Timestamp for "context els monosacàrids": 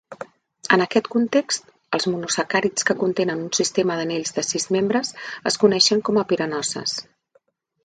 1.15-2.87